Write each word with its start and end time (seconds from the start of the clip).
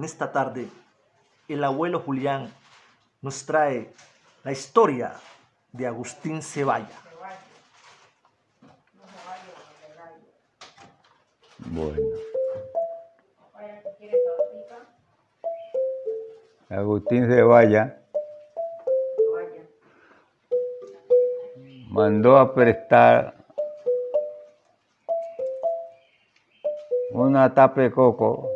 esta 0.00 0.32
tarde 0.32 0.68
el 1.48 1.62
abuelo 1.64 2.00
Julián 2.00 2.52
nos 3.20 3.44
trae 3.44 3.92
la 4.44 4.52
historia 4.52 5.14
de 5.72 5.86
Agustín 5.86 6.42
Ceballa. 6.42 6.88
Bueno. 11.58 12.00
Agustín 16.68 17.28
Ceballa 17.28 17.98
mandó 21.90 22.38
a 22.38 22.54
prestar 22.54 23.34
una 27.10 27.52
tapa 27.52 27.82
de 27.82 27.92
coco 27.92 28.48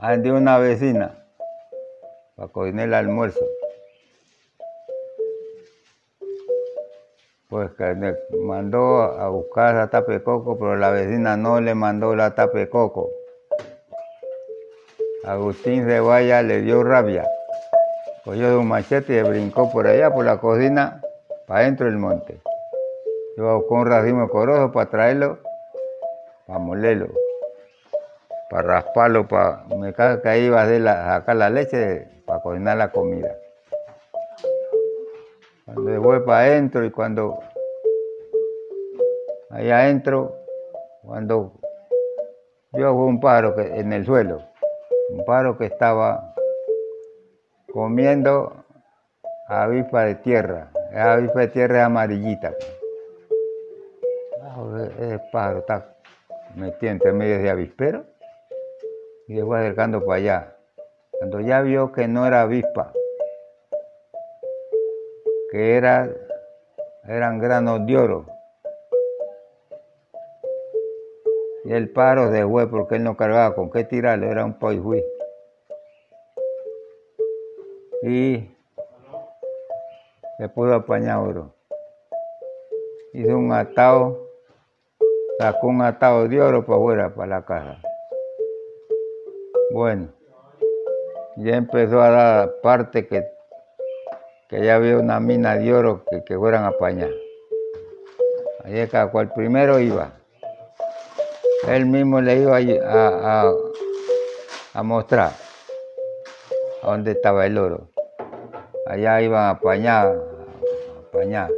de 0.00 0.32
una 0.32 0.56
vecina 0.56 1.14
para 2.34 2.48
cocinar 2.48 2.86
el 2.86 2.94
almuerzo. 2.94 3.44
Pues 7.50 7.70
que 7.72 8.16
mandó 8.38 9.02
a 9.02 9.28
buscar 9.28 9.74
la 9.74 9.90
tapa 9.90 10.18
coco, 10.20 10.56
pero 10.58 10.76
la 10.76 10.90
vecina 10.90 11.36
no 11.36 11.60
le 11.60 11.74
mandó 11.74 12.16
la 12.16 12.34
tapa 12.34 12.66
coco. 12.66 13.10
Agustín 15.24 15.84
Ceballa 15.84 16.42
le 16.42 16.62
dio 16.62 16.82
rabia. 16.82 17.28
Cogió 18.24 18.50
de 18.50 18.56
un 18.56 18.68
machete 18.68 19.18
y 19.18 19.22
brincó 19.22 19.70
por 19.70 19.86
allá, 19.86 20.12
por 20.12 20.24
la 20.24 20.38
cocina, 20.38 21.02
para 21.46 21.64
dentro 21.64 21.86
del 21.86 21.98
monte. 21.98 22.40
A 23.38 23.54
buscar 23.54 23.78
un 23.78 23.86
racimo 23.86 24.22
de 24.22 24.28
corozo 24.28 24.72
para 24.72 24.88
traerlo, 24.88 25.38
para 26.46 26.58
molerlo 26.58 27.29
para 28.50 28.66
rasparlo, 28.66 29.28
para, 29.28 29.64
me 29.78 29.92
cago 29.94 30.20
que 30.20 30.28
ahí 30.28 30.46
iba 30.46 30.62
a 30.62 31.18
sacar 31.20 31.36
la 31.36 31.48
leche 31.48 32.08
para 32.26 32.42
cocinar 32.42 32.76
la 32.76 32.90
comida. 32.90 33.32
Cuando 35.64 36.02
voy 36.02 36.20
para 36.20 36.40
adentro 36.40 36.84
y 36.84 36.90
cuando 36.90 37.38
allá 39.50 39.82
adentro, 39.82 40.34
cuando 41.04 41.52
yo 42.72 42.92
vi 42.92 43.02
un 43.02 43.20
pájaro 43.20 43.54
que, 43.54 43.62
en 43.62 43.92
el 43.92 44.04
suelo, 44.04 44.42
un 45.10 45.24
pájaro 45.24 45.56
que 45.56 45.66
estaba 45.66 46.34
comiendo 47.72 48.64
avispa 49.46 50.06
de 50.06 50.16
tierra, 50.16 50.72
esa 50.90 51.12
avispa 51.12 51.40
de 51.40 51.48
tierra 51.48 51.78
es 51.78 51.84
amarillita. 51.84 52.52
Ese 54.98 55.20
pájaro 55.32 55.60
está 55.60 55.94
metido 56.56 56.90
entre 56.90 57.12
medio 57.12 57.38
de 57.38 57.48
avispero 57.48 58.04
y 59.30 59.36
se 59.36 59.44
fue 59.44 59.60
acercando 59.60 60.04
para 60.04 60.16
allá. 60.18 60.56
Cuando 61.12 61.40
ya 61.40 61.60
vio 61.60 61.92
que 61.92 62.08
no 62.08 62.26
era 62.26 62.42
avispa, 62.42 62.92
que 65.52 65.76
era, 65.76 66.10
eran 67.06 67.38
granos 67.38 67.86
de 67.86 67.96
oro. 67.96 68.26
Y 71.64 71.72
el 71.72 71.90
paro 71.90 72.32
de 72.32 72.44
fue 72.44 72.68
porque 72.68 72.96
él 72.96 73.04
no 73.04 73.16
cargaba 73.16 73.54
con 73.54 73.70
qué 73.70 73.84
tirarlo, 73.84 74.28
era 74.28 74.44
un 74.44 74.58
poijuí. 74.58 75.04
Y 78.02 78.50
se 80.38 80.48
pudo 80.48 80.74
apañar 80.74 81.18
oro. 81.18 81.54
Hizo 83.12 83.36
un 83.36 83.52
atado, 83.52 84.26
sacó 85.38 85.68
un 85.68 85.82
atado 85.82 86.26
de 86.26 86.42
oro 86.42 86.66
para 86.66 86.78
afuera, 86.78 87.14
para 87.14 87.28
la 87.28 87.44
casa. 87.44 87.89
Bueno, 89.72 90.08
ya 91.36 91.54
empezó 91.54 92.00
a 92.02 92.10
dar 92.10 92.54
parte 92.60 93.06
que, 93.06 93.24
que 94.48 94.64
ya 94.64 94.74
había 94.74 94.96
una 94.96 95.20
mina 95.20 95.54
de 95.54 95.72
oro 95.72 96.04
que, 96.10 96.24
que 96.24 96.36
fueran 96.36 96.64
a 96.64 96.68
apañar. 96.68 97.10
Allí 98.64 98.84
cada 98.88 99.12
cual 99.12 99.32
primero 99.32 99.78
iba. 99.78 100.10
Él 101.68 101.86
mismo 101.86 102.20
le 102.20 102.36
iba 102.38 102.56
a, 102.84 103.52
a, 104.74 104.82
mostrar 104.82 105.30
a 106.82 106.86
dónde 106.86 107.12
estaba 107.12 107.46
el 107.46 107.56
oro. 107.56 107.88
Allá 108.86 109.22
iban 109.22 109.44
a 109.44 109.50
apañar, 109.50 110.06
a 110.08 111.08
apañar. 111.08 111.50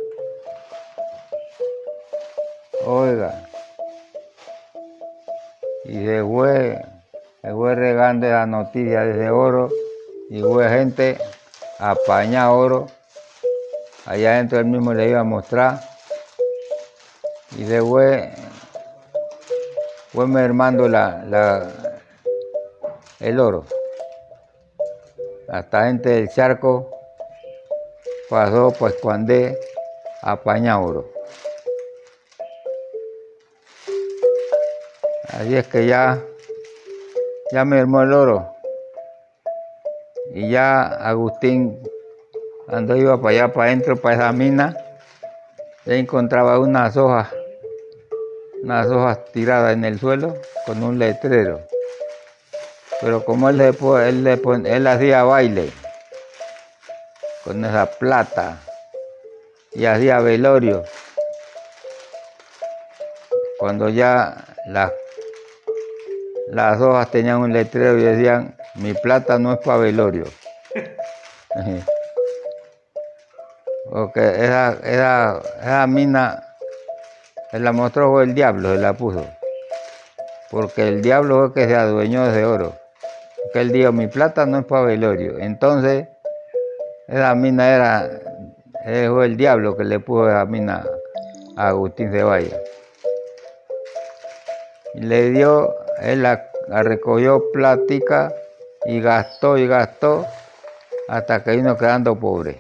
Oiga, 2.85 3.49
y 5.85 6.05
se 6.05 6.23
fue 6.23 6.92
fue 7.51 7.75
regando 7.75 8.29
la 8.29 8.47
noticia 8.47 9.01
de 9.01 9.11
ese 9.13 9.31
oro 9.31 9.69
y 10.31 10.41
fue 10.41 10.69
gente 10.69 11.19
a 11.81 11.91
apañar 11.91 12.51
oro. 12.51 12.87
Allá 14.07 14.35
adentro 14.35 14.61
él 14.61 14.67
mismo 14.67 14.95
le 14.95 15.09
iba 15.09 15.21
a 15.21 15.25
mostrar 15.25 15.81
y 17.57 17.65
se 17.65 17.81
fue, 17.81 18.33
fue 20.13 20.27
mermando 20.29 20.89
la, 20.89 21.25
la, 21.25 21.73
el 23.19 23.41
oro. 23.41 23.65
Hasta 25.49 25.87
gente 25.87 26.11
del 26.11 26.29
charco 26.29 26.91
pasó 28.31 28.73
pues 28.79 28.95
cuando 29.03 29.35
a 30.23 30.33
apañar 30.33 30.81
oro. 30.81 31.11
Así 35.29 35.57
es 35.57 35.67
que 35.67 35.87
ya 35.87 36.23
ya 37.53 37.67
me 37.67 37.79
armó 37.79 38.01
el 38.03 38.13
oro. 38.15 38.57
Y 40.35 40.49
ya 40.51 40.83
Agustín, 40.85 41.83
cuando 42.67 42.97
iba 42.97 43.21
para 43.21 43.29
allá, 43.29 43.53
para 43.53 43.67
adentro, 43.67 43.97
para 43.97 44.15
esa 44.17 44.33
mina, 44.33 44.75
ya 45.85 45.95
encontraba 45.95 46.59
unas 46.59 46.97
hojas, 46.97 47.29
unas 48.63 48.87
hojas 48.87 49.25
tiradas 49.33 49.75
en 49.75 49.85
el 49.85 50.01
suelo 50.01 50.35
con 50.65 50.83
un 50.83 50.99
letrero. 50.99 51.61
Pero 53.03 53.23
como 53.25 53.51
él, 53.51 53.61
él, 53.61 54.67
él 54.67 54.87
hacía 54.87 55.25
baile 55.25 55.71
con 57.45 57.63
esa 57.65 57.87
plata 57.87 58.61
y 59.73 59.85
hacía 59.85 60.21
velorio, 60.21 60.85
cuando 63.59 63.89
ya 63.89 64.45
las 64.67 64.93
las 66.53 66.81
hojas 66.83 67.11
tenían 67.11 67.39
un 67.39 67.53
letrero 67.55 67.99
y 67.99 68.03
decían, 68.03 68.55
mi 68.75 68.93
plata 68.93 69.39
no 69.39 69.55
es 69.55 69.59
para 69.61 69.79
velorio. 69.79 70.25
Porque 73.91 74.21
esa, 74.21 74.77
esa, 74.85 75.87
mina 75.87 76.45
se 77.51 77.59
la 77.59 77.73
mostró 77.73 78.21
el 78.21 78.35
diablo, 78.35 78.75
se 78.75 78.81
la 78.83 78.93
puso. 78.93 79.27
Porque 80.51 80.89
el 80.89 81.01
diablo 81.01 81.39
fue 81.39 81.55
que 81.55 81.67
se 81.69 81.75
adueñó 81.75 82.31
de 82.31 82.45
oro. 82.45 82.75
Porque 83.45 83.61
él 83.63 83.73
dijo, 83.73 83.91
mi 83.93 84.09
plata 84.09 84.45
no 84.45 84.59
es 84.59 84.67
para 84.67 84.83
velorio. 84.83 85.39
Entonces, 85.39 86.07
esa 87.09 87.35
mina 87.35 87.75
era, 87.75 88.11
fue 88.85 89.25
el 89.25 89.39
diablo 89.39 89.75
que 89.75 89.85
le 89.85 90.01
puso 90.01 90.29
esa 90.29 90.45
mina 90.45 90.85
a 91.57 91.69
Agustín 91.69 92.13
Ceballos. 92.13 92.61
Y 94.95 95.01
le 95.01 95.31
dio 95.31 95.82
él 96.03 96.23
la, 96.23 96.51
recogió 96.83 97.53
plática 97.53 98.35
y 98.85 99.01
gastó 99.01 99.57
y 99.57 99.69
gastó 99.69 100.27
hasta 101.09 101.45
que 101.45 101.53
vino 101.53 101.77
quedando 101.77 102.19
pobre. 102.19 102.59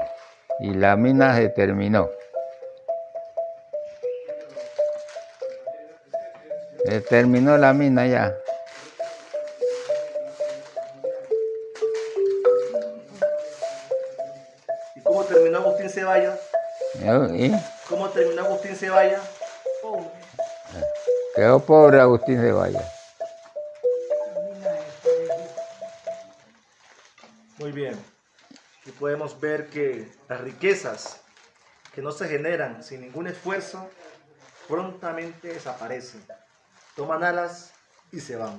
Y 0.60 0.74
la 0.74 0.96
mina 0.96 1.34
se 1.34 1.48
terminó. 1.48 2.08
Se 6.84 7.00
terminó 7.00 7.58
la 7.58 7.72
mina 7.72 8.06
ya. 8.06 8.32
¿Y 14.94 15.00
cómo 15.00 15.24
terminó 15.24 15.58
Agustín 15.58 15.90
Ceballa? 15.90 16.38
¿Y? 17.34 17.52
¿Cómo 17.88 18.08
terminó 18.10 18.42
Agustín 18.42 18.76
Ceballa? 18.76 19.20
Quedó 21.34 21.60
pobre 21.60 22.00
Agustín 22.00 22.40
Ceballa. 22.40 22.82
Muy 27.62 27.70
bien. 27.70 27.96
Y 28.84 28.90
podemos 28.90 29.38
ver 29.38 29.70
que 29.70 30.10
las 30.28 30.40
riquezas 30.40 31.20
que 31.94 32.02
no 32.02 32.10
se 32.10 32.26
generan 32.28 32.82
sin 32.82 33.02
ningún 33.02 33.28
esfuerzo 33.28 33.88
prontamente 34.66 35.46
desaparecen. 35.46 36.26
Toman 36.96 37.22
alas 37.22 37.72
y 38.10 38.18
se 38.18 38.34
van. 38.34 38.58